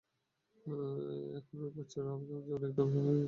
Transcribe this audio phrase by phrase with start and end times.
[1.37, 3.19] এখন ওই বাচ্চারা আমার জীবনের একটা অংশ হয়ে গেছে।